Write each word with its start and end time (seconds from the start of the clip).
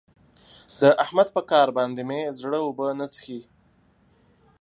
د 0.81 0.83
احمد 1.03 1.27
په 1.35 1.41
کار 1.51 1.67
باندې 1.77 2.01
مې 2.09 2.21
زړه 2.39 2.59
اوبه 2.67 2.87
نه 2.99 3.07
څښي. 3.13 3.39